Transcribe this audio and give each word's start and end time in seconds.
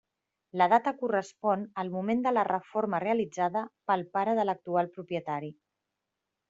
La 0.61 0.67
data 0.71 0.93
correspon 1.01 1.65
al 1.83 1.91
moment 1.97 2.25
de 2.27 2.33
la 2.39 2.47
reforma 2.49 3.03
realitzada 3.05 3.65
pel 3.91 4.09
pare 4.17 4.37
de 4.41 4.49
l’actual 4.51 4.95
propietari. 4.97 5.57